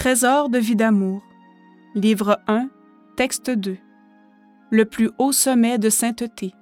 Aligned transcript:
Trésor 0.00 0.48
de 0.48 0.58
vie 0.58 0.76
d'amour. 0.76 1.22
Livre 1.94 2.40
1, 2.46 2.70
texte 3.18 3.50
2. 3.50 3.76
Le 4.70 4.84
plus 4.86 5.10
haut 5.18 5.32
sommet 5.32 5.76
de 5.76 5.90
sainteté. 5.90 6.54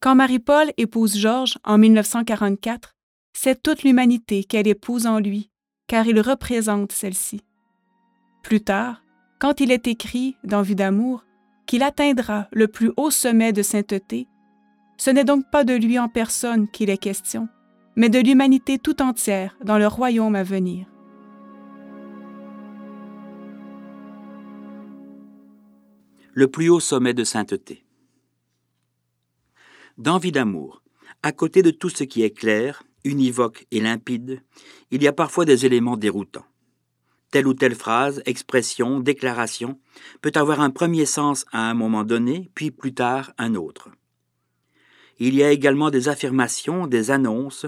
Quand 0.00 0.16
Marie-Paul 0.16 0.72
épouse 0.78 1.16
Georges 1.16 1.58
en 1.62 1.78
1944, 1.78 2.96
c'est 3.34 3.62
toute 3.62 3.84
l'humanité 3.84 4.42
qu'elle 4.42 4.66
épouse 4.66 5.06
en 5.06 5.20
lui, 5.20 5.52
car 5.86 6.08
il 6.08 6.20
représente 6.20 6.90
celle-ci. 6.90 7.44
Plus 8.42 8.64
tard, 8.64 9.04
quand 9.38 9.60
il 9.60 9.70
est 9.70 9.86
écrit 9.86 10.34
dans 10.42 10.62
Vie 10.62 10.74
d'amour 10.74 11.24
qu'il 11.66 11.84
atteindra 11.84 12.48
le 12.50 12.66
plus 12.66 12.90
haut 12.96 13.12
sommet 13.12 13.52
de 13.52 13.62
sainteté, 13.62 14.26
ce 14.96 15.10
n'est 15.10 15.22
donc 15.22 15.48
pas 15.52 15.62
de 15.62 15.74
lui 15.74 16.00
en 16.00 16.08
personne 16.08 16.68
qu'il 16.68 16.90
est 16.90 16.98
question, 16.98 17.48
mais 17.96 18.08
de 18.08 18.18
l'humanité 18.18 18.78
tout 18.78 19.02
entière 19.02 19.56
dans 19.64 19.78
le 19.78 19.86
royaume 19.86 20.34
à 20.34 20.42
venir. 20.42 20.86
Le 26.34 26.48
plus 26.48 26.70
haut 26.70 26.80
sommet 26.80 27.12
de 27.12 27.24
sainteté. 27.24 27.84
Dans 29.98 30.18
Vie 30.18 30.32
d'amour, 30.32 30.82
à 31.22 31.32
côté 31.32 31.60
de 31.60 31.70
tout 31.70 31.90
ce 31.90 32.04
qui 32.04 32.22
est 32.22 32.30
clair, 32.30 32.82
univoque 33.04 33.66
et 33.70 33.80
limpide, 33.80 34.42
il 34.90 35.02
y 35.02 35.08
a 35.08 35.12
parfois 35.12 35.44
des 35.44 35.66
éléments 35.66 35.98
déroutants. 35.98 36.46
Telle 37.30 37.46
ou 37.46 37.54
telle 37.54 37.74
phrase, 37.74 38.22
expression, 38.24 39.00
déclaration 39.00 39.78
peut 40.22 40.32
avoir 40.34 40.60
un 40.60 40.70
premier 40.70 41.06
sens 41.06 41.44
à 41.52 41.68
un 41.70 41.74
moment 41.74 42.04
donné, 42.04 42.50
puis 42.54 42.70
plus 42.70 42.94
tard 42.94 43.32
un 43.38 43.54
autre. 43.54 43.90
Il 45.18 45.34
y 45.34 45.42
a 45.42 45.50
également 45.50 45.90
des 45.90 46.08
affirmations, 46.08 46.86
des 46.86 47.10
annonces 47.10 47.66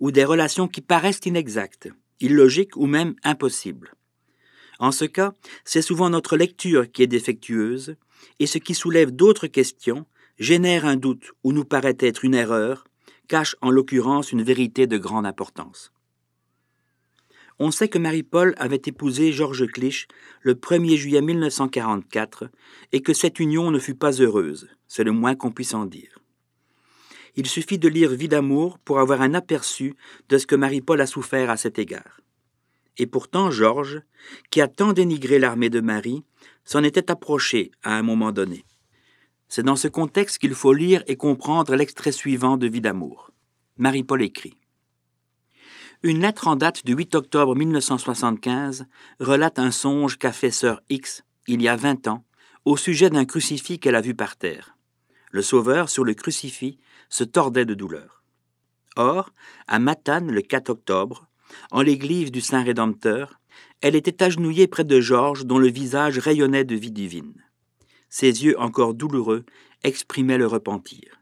ou 0.00 0.10
des 0.10 0.24
relations 0.24 0.68
qui 0.68 0.80
paraissent 0.80 1.26
inexactes, 1.26 1.88
illogiques 2.20 2.76
ou 2.76 2.86
même 2.86 3.14
impossibles. 3.24 3.94
En 4.78 4.92
ce 4.92 5.04
cas, 5.04 5.34
c'est 5.64 5.82
souvent 5.82 6.10
notre 6.10 6.36
lecture 6.36 6.90
qui 6.90 7.02
est 7.02 7.08
défectueuse, 7.08 7.96
et 8.38 8.46
ce 8.46 8.58
qui 8.58 8.74
soulève 8.74 9.10
d'autres 9.10 9.46
questions, 9.46 10.06
génère 10.38 10.84
un 10.84 10.96
doute 10.96 11.32
ou 11.44 11.52
nous 11.52 11.64
paraît 11.64 11.96
être 12.00 12.24
une 12.24 12.34
erreur, 12.34 12.84
cache 13.28 13.56
en 13.60 13.70
l'occurrence 13.70 14.32
une 14.32 14.42
vérité 14.42 14.86
de 14.86 14.98
grande 14.98 15.26
importance. 15.26 15.92
On 17.60 17.70
sait 17.70 17.88
que 17.88 17.98
Marie-Paul 17.98 18.54
avait 18.56 18.82
épousé 18.84 19.30
Georges 19.30 19.66
Clich 19.66 20.08
le 20.42 20.54
1er 20.54 20.96
juillet 20.96 21.22
1944 21.22 22.50
et 22.90 23.00
que 23.00 23.12
cette 23.12 23.38
union 23.38 23.70
ne 23.70 23.78
fut 23.78 23.94
pas 23.94 24.10
heureuse, 24.20 24.68
c'est 24.88 25.04
le 25.04 25.12
moins 25.12 25.36
qu'on 25.36 25.52
puisse 25.52 25.74
en 25.74 25.86
dire. 25.86 26.18
Il 27.36 27.46
suffit 27.46 27.78
de 27.78 27.88
lire 27.88 28.10
Vie 28.10 28.28
d'amour 28.28 28.78
pour 28.78 29.00
avoir 29.00 29.20
un 29.20 29.34
aperçu 29.34 29.96
de 30.28 30.38
ce 30.38 30.46
que 30.46 30.54
Marie-Paul 30.54 31.00
a 31.00 31.06
souffert 31.06 31.50
à 31.50 31.56
cet 31.56 31.78
égard. 31.78 32.20
Et 32.96 33.06
pourtant 33.06 33.50
Georges, 33.50 34.02
qui 34.50 34.60
a 34.60 34.68
tant 34.68 34.92
dénigré 34.92 35.38
l'armée 35.38 35.70
de 35.70 35.80
Marie, 35.80 36.22
s'en 36.64 36.84
était 36.84 37.10
approché 37.10 37.72
à 37.82 37.96
un 37.96 38.02
moment 38.02 38.30
donné. 38.30 38.64
C'est 39.48 39.64
dans 39.64 39.76
ce 39.76 39.88
contexte 39.88 40.38
qu'il 40.38 40.54
faut 40.54 40.72
lire 40.72 41.02
et 41.06 41.16
comprendre 41.16 41.74
l'extrait 41.74 42.12
suivant 42.12 42.56
de 42.56 42.68
Vie 42.68 42.80
d'amour. 42.80 43.30
Marie-Paul 43.76 44.22
écrit. 44.22 44.56
Une 46.02 46.20
lettre 46.20 46.48
en 46.48 46.56
date 46.56 46.84
du 46.84 46.94
8 46.94 47.14
octobre 47.14 47.54
1975 47.56 48.86
relate 49.20 49.58
un 49.58 49.70
songe 49.70 50.18
qu'a 50.18 50.32
fait 50.32 50.50
sœur 50.50 50.82
X, 50.90 51.24
il 51.46 51.62
y 51.62 51.68
a 51.68 51.76
vingt 51.76 52.06
ans, 52.06 52.24
au 52.64 52.76
sujet 52.76 53.10
d'un 53.10 53.24
crucifix 53.24 53.78
qu'elle 53.78 53.94
a 53.94 54.00
vu 54.00 54.14
par 54.14 54.36
terre. 54.36 54.76
Le 55.34 55.42
Sauveur, 55.42 55.88
sur 55.88 56.04
le 56.04 56.14
crucifix, 56.14 56.78
se 57.08 57.24
tordait 57.24 57.64
de 57.64 57.74
douleur. 57.74 58.22
Or, 58.94 59.32
à 59.66 59.80
Matane, 59.80 60.30
le 60.30 60.42
4 60.42 60.70
octobre, 60.70 61.26
en 61.72 61.82
l'église 61.82 62.30
du 62.30 62.40
Saint 62.40 62.62
Rédempteur, 62.62 63.40
elle 63.80 63.96
était 63.96 64.22
agenouillée 64.22 64.68
près 64.68 64.84
de 64.84 65.00
Georges 65.00 65.44
dont 65.44 65.58
le 65.58 65.66
visage 65.66 66.20
rayonnait 66.20 66.62
de 66.62 66.76
vie 66.76 66.92
divine. 66.92 67.34
Ses 68.08 68.44
yeux 68.44 68.56
encore 68.60 68.94
douloureux 68.94 69.44
exprimaient 69.82 70.38
le 70.38 70.46
repentir. 70.46 71.20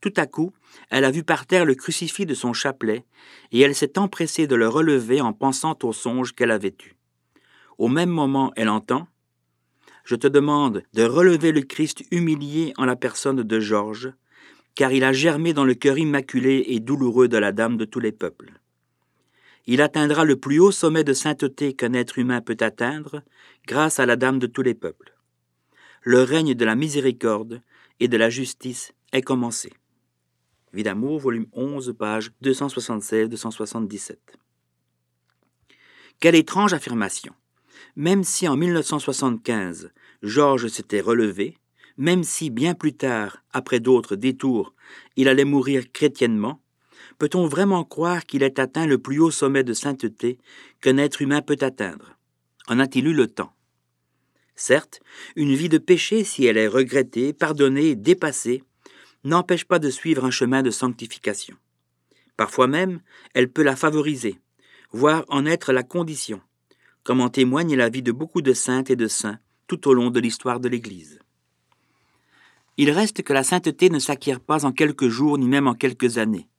Tout 0.00 0.14
à 0.14 0.26
coup, 0.26 0.52
elle 0.88 1.04
a 1.04 1.10
vu 1.10 1.24
par 1.24 1.44
terre 1.44 1.64
le 1.64 1.74
crucifix 1.74 2.24
de 2.24 2.34
son 2.34 2.52
chapelet, 2.52 3.04
et 3.50 3.58
elle 3.58 3.74
s'est 3.74 3.98
empressée 3.98 4.46
de 4.46 4.54
le 4.54 4.68
relever 4.68 5.20
en 5.20 5.32
pensant 5.32 5.76
au 5.82 5.92
songe 5.92 6.36
qu'elle 6.36 6.52
avait 6.52 6.76
eu. 6.86 6.94
Au 7.78 7.88
même 7.88 8.10
moment, 8.10 8.52
elle 8.54 8.68
entend 8.68 9.08
Je 10.08 10.16
te 10.16 10.26
demande 10.26 10.84
de 10.94 11.02
relever 11.02 11.52
le 11.52 11.60
Christ 11.60 12.02
humilié 12.10 12.72
en 12.78 12.86
la 12.86 12.96
personne 12.96 13.42
de 13.42 13.60
Georges, 13.60 14.14
car 14.74 14.90
il 14.90 15.04
a 15.04 15.12
germé 15.12 15.52
dans 15.52 15.66
le 15.66 15.74
cœur 15.74 15.98
immaculé 15.98 16.64
et 16.68 16.80
douloureux 16.80 17.28
de 17.28 17.36
la 17.36 17.52
Dame 17.52 17.76
de 17.76 17.84
tous 17.84 18.00
les 18.00 18.10
peuples. 18.10 18.54
Il 19.66 19.82
atteindra 19.82 20.24
le 20.24 20.36
plus 20.36 20.60
haut 20.60 20.70
sommet 20.72 21.04
de 21.04 21.12
sainteté 21.12 21.74
qu'un 21.74 21.92
être 21.92 22.18
humain 22.18 22.40
peut 22.40 22.56
atteindre 22.60 23.22
grâce 23.66 24.00
à 24.00 24.06
la 24.06 24.16
Dame 24.16 24.38
de 24.38 24.46
tous 24.46 24.62
les 24.62 24.72
peuples. 24.72 25.14
Le 26.00 26.22
règne 26.22 26.54
de 26.54 26.64
la 26.64 26.74
miséricorde 26.74 27.60
et 28.00 28.08
de 28.08 28.16
la 28.16 28.30
justice 28.30 28.94
est 29.12 29.20
commencé. 29.20 29.74
Vie 30.72 30.84
d'amour, 30.84 31.20
volume 31.20 31.48
11, 31.52 31.94
page 31.98 32.32
276-277. 32.42 34.16
Quelle 36.18 36.34
étrange 36.34 36.72
affirmation. 36.72 37.34
Même 37.98 38.22
si 38.22 38.46
en 38.46 38.56
1975, 38.56 39.90
Georges 40.22 40.68
s'était 40.68 41.00
relevé, 41.00 41.58
même 41.96 42.22
si 42.22 42.48
bien 42.48 42.74
plus 42.74 42.92
tard, 42.92 43.42
après 43.52 43.80
d'autres 43.80 44.14
détours, 44.14 44.72
il 45.16 45.26
allait 45.26 45.44
mourir 45.44 45.90
chrétiennement, 45.92 46.62
peut-on 47.18 47.48
vraiment 47.48 47.82
croire 47.82 48.24
qu'il 48.24 48.44
ait 48.44 48.60
atteint 48.60 48.86
le 48.86 48.98
plus 48.98 49.18
haut 49.18 49.32
sommet 49.32 49.64
de 49.64 49.72
sainteté 49.72 50.38
qu'un 50.80 50.96
être 50.96 51.22
humain 51.22 51.42
peut 51.42 51.58
atteindre? 51.60 52.16
En 52.68 52.78
a-t-il 52.78 53.04
eu 53.08 53.12
le 53.12 53.26
temps? 53.26 53.52
Certes, 54.54 55.00
une 55.34 55.56
vie 55.56 55.68
de 55.68 55.78
péché, 55.78 56.22
si 56.22 56.46
elle 56.46 56.56
est 56.56 56.68
regrettée, 56.68 57.32
pardonnée, 57.32 57.96
dépassée, 57.96 58.62
n'empêche 59.24 59.64
pas 59.64 59.80
de 59.80 59.90
suivre 59.90 60.24
un 60.24 60.30
chemin 60.30 60.62
de 60.62 60.70
sanctification. 60.70 61.56
Parfois 62.36 62.68
même, 62.68 63.00
elle 63.34 63.50
peut 63.50 63.64
la 63.64 63.74
favoriser, 63.74 64.38
voire 64.92 65.24
en 65.26 65.46
être 65.46 65.72
la 65.72 65.82
condition, 65.82 66.40
comme 67.08 67.22
en 67.22 67.30
témoigne 67.30 67.74
la 67.74 67.88
vie 67.88 68.02
de 68.02 68.12
beaucoup 68.12 68.42
de 68.42 68.52
saintes 68.52 68.90
et 68.90 68.94
de 68.94 69.08
saints 69.08 69.38
tout 69.66 69.88
au 69.88 69.94
long 69.94 70.10
de 70.10 70.20
l'histoire 70.20 70.60
de 70.60 70.68
l'Église. 70.68 71.20
Il 72.76 72.90
reste 72.90 73.22
que 73.22 73.32
la 73.32 73.42
sainteté 73.42 73.88
ne 73.88 73.98
s'acquiert 73.98 74.40
pas 74.40 74.66
en 74.66 74.72
quelques 74.72 75.08
jours 75.08 75.38
ni 75.38 75.48
même 75.48 75.68
en 75.68 75.74
quelques 75.74 76.18
années, 76.18 76.50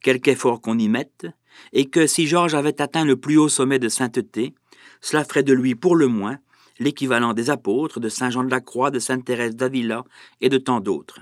quelque 0.00 0.26
effort 0.26 0.60
qu'on 0.60 0.76
y 0.76 0.88
mette, 0.88 1.28
et 1.72 1.88
que 1.88 2.08
si 2.08 2.26
Georges 2.26 2.56
avait 2.56 2.82
atteint 2.82 3.04
le 3.04 3.14
plus 3.14 3.36
haut 3.36 3.48
sommet 3.48 3.78
de 3.78 3.88
sainteté, 3.88 4.56
cela 5.00 5.24
ferait 5.24 5.44
de 5.44 5.52
lui 5.52 5.76
pour 5.76 5.94
le 5.94 6.08
moins 6.08 6.40
l'équivalent 6.80 7.32
des 7.32 7.48
apôtres, 7.50 8.00
de 8.00 8.08
Saint 8.08 8.30
Jean 8.30 8.42
de 8.42 8.50
la 8.50 8.60
Croix, 8.60 8.90
de 8.90 8.98
Sainte 8.98 9.24
Thérèse 9.24 9.54
d'Avila 9.54 10.02
et 10.40 10.48
de 10.48 10.58
tant 10.58 10.80
d'autres. 10.80 11.20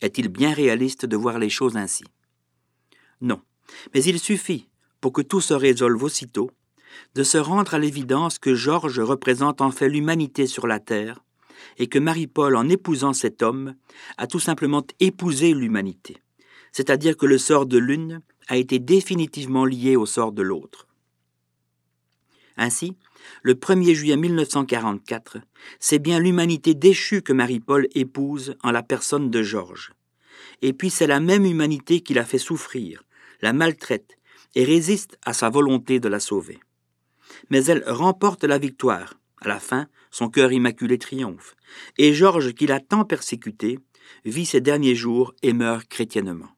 Est-il 0.00 0.26
bien 0.26 0.52
réaliste 0.52 1.06
de 1.06 1.16
voir 1.16 1.38
les 1.38 1.50
choses 1.50 1.76
ainsi? 1.76 2.02
Non, 3.20 3.40
mais 3.94 4.02
il 4.02 4.18
suffit, 4.18 4.66
pour 5.00 5.12
que 5.12 5.22
tout 5.22 5.40
se 5.40 5.54
résolve 5.54 6.02
aussitôt, 6.02 6.50
de 7.14 7.22
se 7.22 7.38
rendre 7.38 7.74
à 7.74 7.78
l'évidence 7.78 8.38
que 8.38 8.54
Georges 8.54 9.00
représente 9.00 9.60
en 9.60 9.70
fait 9.70 9.88
l'humanité 9.88 10.46
sur 10.46 10.66
la 10.66 10.80
terre, 10.80 11.22
et 11.78 11.86
que 11.86 11.98
Marie-Paul, 11.98 12.56
en 12.56 12.68
épousant 12.68 13.12
cet 13.12 13.42
homme, 13.42 13.74
a 14.18 14.26
tout 14.26 14.40
simplement 14.40 14.86
épousé 15.00 15.52
l'humanité, 15.52 16.16
c'est-à-dire 16.72 17.16
que 17.16 17.26
le 17.26 17.38
sort 17.38 17.66
de 17.66 17.78
l'une 17.78 18.20
a 18.48 18.56
été 18.56 18.78
définitivement 18.78 19.64
lié 19.64 19.96
au 19.96 20.06
sort 20.06 20.32
de 20.32 20.42
l'autre. 20.42 20.86
Ainsi, 22.56 22.96
le 23.42 23.54
1er 23.54 23.94
juillet 23.94 24.16
1944, 24.16 25.38
c'est 25.78 25.98
bien 25.98 26.18
l'humanité 26.18 26.74
déchue 26.74 27.22
que 27.22 27.32
Marie-Paul 27.32 27.88
épouse 27.94 28.56
en 28.62 28.70
la 28.70 28.82
personne 28.82 29.30
de 29.30 29.42
Georges. 29.42 29.92
Et 30.62 30.72
puis 30.72 30.90
c'est 30.90 31.06
la 31.06 31.20
même 31.20 31.44
humanité 31.44 32.00
qui 32.00 32.14
la 32.14 32.24
fait 32.24 32.38
souffrir, 32.38 33.02
la 33.42 33.52
maltraite 33.52 34.16
et 34.54 34.64
résiste 34.64 35.18
à 35.24 35.34
sa 35.34 35.50
volonté 35.50 36.00
de 36.00 36.08
la 36.08 36.20
sauver. 36.20 36.58
Mais 37.50 37.64
elle 37.64 37.84
remporte 37.86 38.44
la 38.44 38.58
victoire. 38.58 39.14
À 39.40 39.48
la 39.48 39.60
fin, 39.60 39.86
son 40.10 40.28
cœur 40.28 40.52
immaculé 40.52 40.98
triomphe, 40.98 41.56
et 41.98 42.14
Georges, 42.14 42.54
qui 42.54 42.66
l'a 42.66 42.80
tant 42.80 43.04
persécuté, 43.04 43.78
vit 44.24 44.46
ses 44.46 44.60
derniers 44.60 44.94
jours 44.94 45.34
et 45.42 45.52
meurt 45.52 45.86
chrétiennement. 45.88 46.48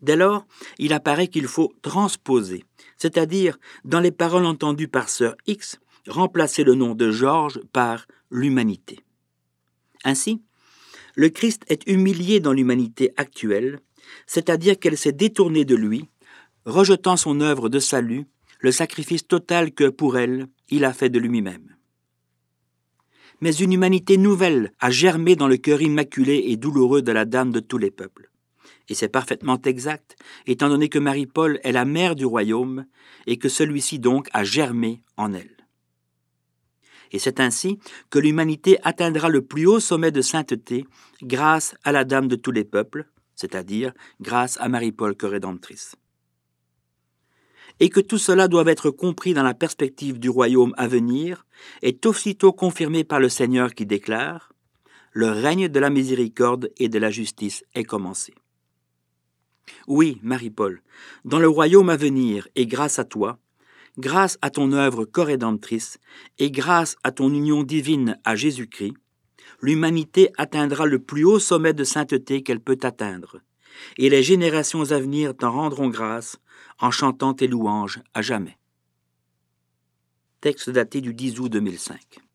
Dès 0.00 0.16
lors, 0.16 0.46
il 0.78 0.92
apparaît 0.92 1.26
qu'il 1.26 1.48
faut 1.48 1.74
transposer, 1.82 2.64
c'est-à-dire, 2.96 3.58
dans 3.84 4.00
les 4.00 4.12
paroles 4.12 4.46
entendues 4.46 4.88
par 4.88 5.08
sœur 5.08 5.34
X, 5.46 5.80
remplacer 6.06 6.62
le 6.62 6.74
nom 6.74 6.94
de 6.94 7.10
Georges 7.10 7.60
par 7.72 8.06
l'humanité. 8.30 9.00
Ainsi, 10.04 10.40
le 11.16 11.28
Christ 11.28 11.64
est 11.68 11.86
humilié 11.88 12.38
dans 12.38 12.52
l'humanité 12.52 13.12
actuelle, 13.16 13.80
c'est-à-dire 14.26 14.78
qu'elle 14.78 14.96
s'est 14.96 15.12
détournée 15.12 15.64
de 15.64 15.74
lui, 15.74 16.08
rejetant 16.64 17.16
son 17.16 17.40
œuvre 17.40 17.68
de 17.68 17.80
salut, 17.80 18.26
le 18.58 18.72
sacrifice 18.72 19.26
total 19.26 19.72
que, 19.72 19.88
pour 19.88 20.18
elle, 20.18 20.48
il 20.68 20.84
a 20.84 20.92
fait 20.92 21.10
de 21.10 21.18
lui-même 21.18 21.78
mais 23.40 23.54
une 23.54 23.72
humanité 23.72 24.16
nouvelle 24.16 24.72
a 24.80 24.90
germé 24.90 25.36
dans 25.36 25.48
le 25.48 25.56
cœur 25.56 25.82
immaculé 25.82 26.44
et 26.46 26.56
douloureux 26.56 27.02
de 27.02 27.12
la 27.12 27.24
Dame 27.24 27.52
de 27.52 27.60
tous 27.60 27.78
les 27.78 27.90
peuples. 27.90 28.30
Et 28.88 28.94
c'est 28.94 29.08
parfaitement 29.08 29.60
exact, 29.62 30.16
étant 30.46 30.68
donné 30.68 30.88
que 30.88 30.98
Marie-Paul 30.98 31.60
est 31.62 31.72
la 31.72 31.84
mère 31.84 32.16
du 32.16 32.24
royaume 32.24 32.86
et 33.26 33.36
que 33.36 33.48
celui-ci 33.48 33.98
donc 33.98 34.28
a 34.32 34.44
germé 34.44 35.02
en 35.16 35.32
elle. 35.32 35.56
Et 37.12 37.18
c'est 37.18 37.40
ainsi 37.40 37.78
que 38.10 38.18
l'humanité 38.18 38.78
atteindra 38.82 39.28
le 39.28 39.42
plus 39.42 39.66
haut 39.66 39.80
sommet 39.80 40.10
de 40.10 40.20
sainteté 40.20 40.84
grâce 41.22 41.74
à 41.84 41.92
la 41.92 42.04
Dame 42.04 42.28
de 42.28 42.36
tous 42.36 42.50
les 42.50 42.64
peuples, 42.64 43.06
c'est-à-dire 43.34 43.92
grâce 44.20 44.58
à 44.60 44.68
Marie-Paul 44.68 45.16
co-rédemptrice. 45.16 45.94
Et 47.80 47.90
que 47.90 48.00
tout 48.00 48.18
cela 48.18 48.48
doit 48.48 48.66
être 48.66 48.90
compris 48.90 49.34
dans 49.34 49.42
la 49.42 49.54
perspective 49.54 50.18
du 50.18 50.28
royaume 50.28 50.74
à 50.76 50.88
venir 50.88 51.46
est 51.82 52.04
aussitôt 52.06 52.52
confirmé 52.52 53.04
par 53.04 53.20
le 53.20 53.28
Seigneur 53.28 53.74
qui 53.74 53.86
déclare 53.86 54.52
Le 55.12 55.30
règne 55.30 55.68
de 55.68 55.80
la 55.80 55.90
miséricorde 55.90 56.70
et 56.76 56.88
de 56.88 56.98
la 56.98 57.10
justice 57.10 57.64
est 57.74 57.84
commencé. 57.84 58.34
Oui, 59.86 60.18
Marie-Paul, 60.22 60.82
dans 61.24 61.38
le 61.38 61.48
royaume 61.48 61.90
à 61.90 61.96
venir 61.96 62.48
et 62.56 62.66
grâce 62.66 62.98
à 62.98 63.04
toi, 63.04 63.38
grâce 63.98 64.38
à 64.42 64.50
ton 64.50 64.72
œuvre 64.72 65.04
corrédemptrice 65.04 65.98
et 66.38 66.50
grâce 66.50 66.96
à 67.02 67.12
ton 67.12 67.32
union 67.32 67.62
divine 67.62 68.18
à 68.24 68.36
Jésus-Christ, 68.36 68.94
l'humanité 69.60 70.30
atteindra 70.36 70.86
le 70.86 70.98
plus 70.98 71.24
haut 71.24 71.38
sommet 71.38 71.72
de 71.72 71.84
sainteté 71.84 72.42
qu'elle 72.42 72.60
peut 72.60 72.78
atteindre, 72.82 73.40
et 73.96 74.10
les 74.10 74.22
générations 74.22 74.90
à 74.90 74.98
venir 74.98 75.36
t'en 75.36 75.52
rendront 75.52 75.88
grâce 75.88 76.38
en 76.78 76.90
chantant 76.90 77.34
tes 77.34 77.46
louanges 77.46 78.00
à 78.14 78.22
jamais. 78.22 78.58
Texte 80.40 80.70
daté 80.70 81.00
du 81.00 81.14
10 81.14 81.40
août 81.40 81.48
2005. 81.48 82.27